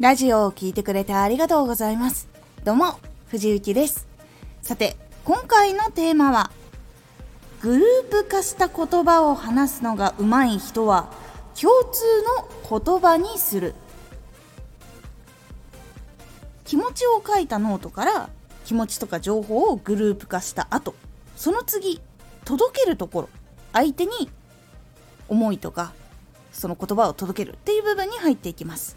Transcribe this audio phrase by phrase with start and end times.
[0.00, 2.28] ラジオを聴いてくれてありがとうございます。
[2.62, 3.00] どうも、
[3.30, 4.06] 藤幸です。
[4.62, 6.52] さて、今回のテーマは、
[7.62, 11.10] グループ化した言葉を話すのが上手い人は、
[11.60, 12.04] 共通
[12.70, 13.74] の言葉にする。
[16.64, 18.30] 気持ちを書いたノートから、
[18.64, 20.94] 気持ちとか情報をグループ化した後、
[21.34, 22.00] その次、
[22.44, 23.28] 届けるところ、
[23.72, 24.30] 相手に
[25.28, 25.92] 思いとか、
[26.52, 28.96] その言葉を届けるっていう部分に入っていきます。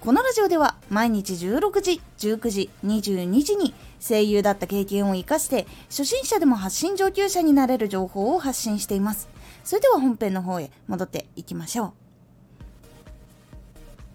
[0.00, 9.28] このラジオでは毎日16時、19時、22時に声優だった経験を生かして初心者でも発信上級者になれる情報を発信しています。
[9.62, 11.92] それでは本編の方へ戻っていきましょう。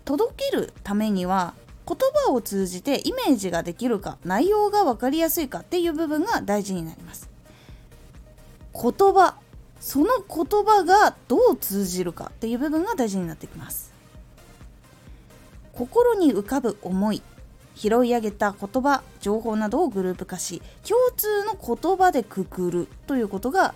[0.06, 1.54] 届けるためには
[1.88, 7.30] 言葉を通じてイメージができるか内容が分かりやすいかっていう部分が大事になります。
[8.74, 9.36] 言葉
[9.80, 13.95] その言葉がどう通じるかっていう部分が大事になってきます。
[15.76, 17.22] 心に浮かぶ思い
[17.76, 23.76] 拾い上げた言葉情報などをグループ化し共通の言葉でくくるということが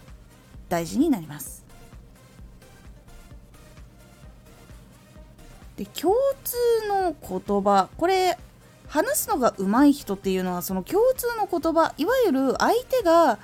[0.69, 1.65] 大事になります。
[5.75, 6.57] で共通
[6.89, 8.37] の言葉これ
[8.87, 13.39] 話すのが上手い人っていうのはその共通の言葉いわゆる相手が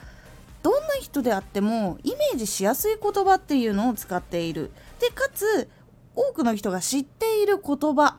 [0.64, 4.72] どんな人であってもイメージしやすい言葉っていうのを使っている。
[5.00, 5.69] でかつ
[6.16, 8.17] 多くの人が知っている言葉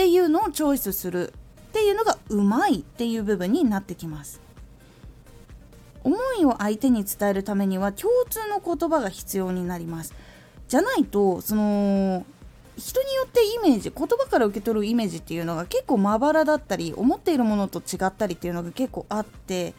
[0.00, 1.34] っていうのをチョイスする
[1.68, 4.40] っていうのがうまいっていう部分になってきます。
[6.02, 10.14] 思いを相手に伝えるためには共通の言葉が必要になります。
[10.68, 12.24] じゃないとその
[12.78, 19.74] 人によってイメージ言葉から受け取るイメージっていうのが結構まばらだったり思っているものと違ったりっていうのが結構あって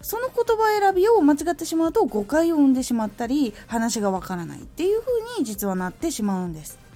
[0.00, 6.87] その言葉選びを間違ってしまうと誤解を生んでしまったり話がわからないっていう風に実はなってしまうんです。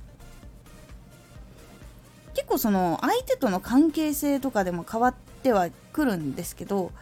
[2.53, 6.93] 構その相手との関係性とかでも変わってはくるんですけど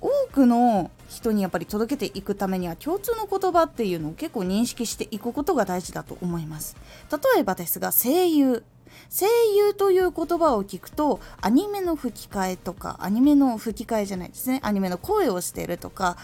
[0.00, 6.76] 多くの人にやっぱり届けていくためには共通の言葉っていうのを結構認識していくことが大事だと思います。
[7.10, 8.64] 例えばですが声優。
[9.08, 9.26] 声
[9.56, 14.60] 優という言葉を聞くとアニメの吹き替えとかアニメの吹き替えじゃないですね。
[14.62, 16.16] アニメの声をしてるとか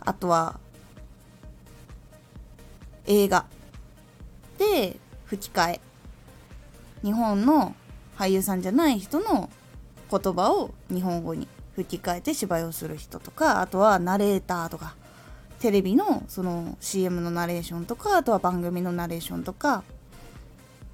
[0.00, 0.58] あとは
[3.06, 3.46] 映画
[4.58, 5.80] で吹き替え。
[7.04, 7.76] 日本の
[8.16, 9.50] 俳優さんじゃない人の
[10.10, 14.94] 言葉を日本語に吹き替えて芝居をする人とかあとはナレーターとか
[15.60, 19.82] テレビのその CM のナレーションとかあとは番組のナレーションとか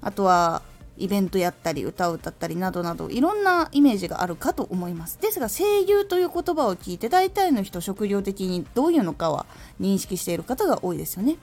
[0.01, 0.61] あとは
[0.97, 5.17] イベントやったり歌を歌ったりなどなどいろんなイメージがあるかと思います。
[5.21, 9.45] ですが声優という言葉を聞いて大体の人職業的にどういうのかは
[9.79, 11.37] 認識している方が多いですよね。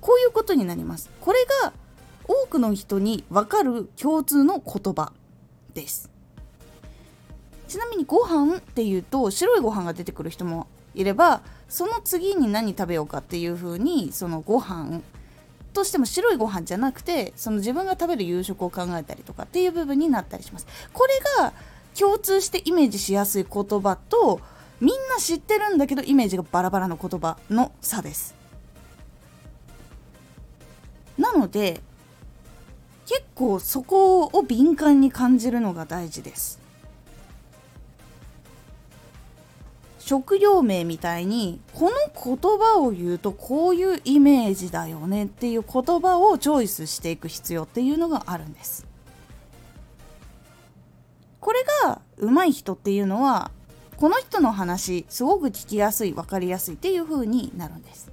[0.00, 1.10] こういうことになります。
[1.20, 1.72] これが
[2.30, 5.12] 多くの人に分かる共通の言葉
[5.74, 6.08] です。
[7.66, 15.00] ちなみにご飯っていうと白いご飯が出てくる人もいればその次に何食べようかっていう風にそのご飯
[15.72, 20.68] としても白いご飯じゃなくてその自分が食べる夕食を考えたりとかっていう部分になったりします。
[20.92, 21.52] これが
[21.98, 24.40] 共通してイメージしやすい言葉と
[24.80, 28.36] みんな知ってるんだけどイメージがバラバラの言葉の差です。
[31.18, 31.80] なので
[33.10, 36.60] 結構そこを敏感に感じるのが大事です。
[39.98, 48.86] 職業名みたいにこの言葉を言うとこういうイメージだよねっていう言葉をチョイスしていく必要っていうのがあるんです。
[51.40, 53.50] これが上手い人っていうのは
[53.96, 58.08] この人の話すごく聞きやすい分かりやすいっていう風になるんです。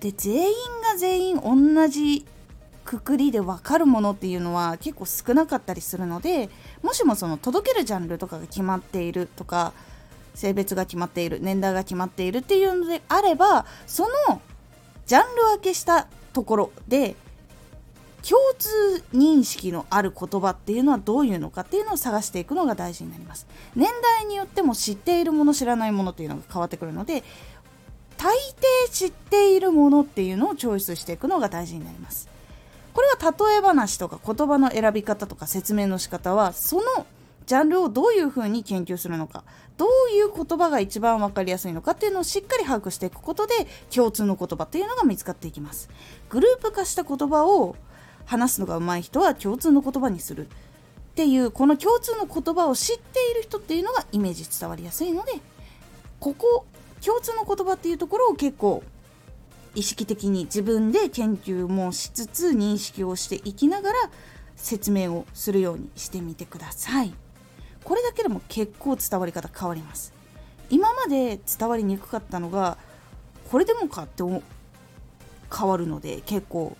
[0.00, 2.26] で全員が全員同じ
[2.84, 6.50] くくりで分かるものっていうのは結構少なかったりするので
[6.82, 9.72] もしもその届けるジャンルとかが決まっているとか
[10.34, 14.40] 性別が決まっている年代が決まっているっていうのであればその
[15.06, 17.16] ジャンル分けしたところで
[18.28, 23.46] 共通認識のある言葉っていうのはどういうのかっていうのを探していくのが大事になります。
[23.76, 27.22] 年代によっても知っているもの知らないものっていうのが変わってくるので
[28.16, 32.33] 大抵知っているものっていうのをチョイスしていくのが大事になります。
[32.94, 37.06] これは例え話とか言葉の選び方とか説明の仕方はその
[37.46, 39.44] ジャンルをどういうふうに研究するのか
[39.76, 43.54] どういう言葉が一番分かりやすいのかっていうのをしっかり把握していくことで
[43.92, 45.90] 共通の言葉っていうのが見つかっていきます。
[46.30, 47.76] グループ化した言葉を
[48.24, 50.48] 話すのが上手い人は共通の言葉にするっ
[51.14, 55.32] ていうこの共通の言葉を知っている人っていうのがイメージ伝わりやすいので
[56.20, 56.64] ここ
[57.04, 58.82] 共通の言葉っていうところを結構
[59.74, 63.94] 意識的に自分で研究もしつつ認識をしていきながら
[64.56, 67.14] 説明をするようにしてみてください。
[67.82, 70.12] これだけでも結構伝わり方変わります。
[70.70, 72.78] 今まで伝わりにくかったのが
[73.50, 76.76] これでもかって変わるので結構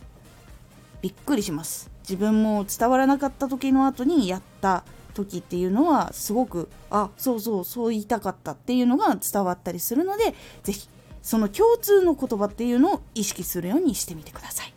[1.03, 1.91] びっくりします。
[2.03, 10.89] 自分も伝わらなかった時の後にやった時っていうのはすごくあそうそうそう言いたかったっていうのが伝わったりするので是非
[11.25, 14.75] その共通の言葉っていうのを意識するようにしてみてください。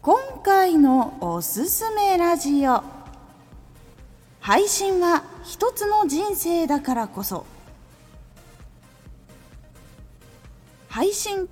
[0.00, 2.82] 今回のおすすめラジオ。
[4.38, 7.44] 配信は一つの人生だからこそ。
[10.88, 11.48] 配信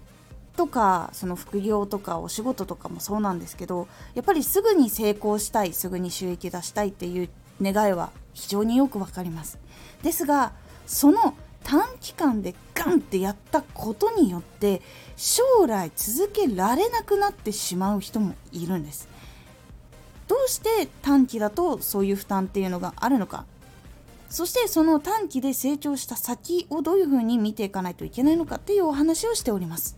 [0.56, 7.28] とかその副業とかお仕事とかもそうなんですけどやっぱりすぐに成功したいすぐに収益出したいっていう
[7.60, 9.58] 願いは非常によくわかります。
[10.04, 10.52] ですが
[10.86, 14.80] その短期間でガンってやったことによって
[15.16, 19.08] 将来続けられなくなってしまう人もいるんです。
[20.26, 23.44] どうして短期だとそういう負担っていうのがあるのか。
[24.30, 29.97] そしてその短期で成長した先をどういうふうに見ていかないといけないのかっていうお話をしております。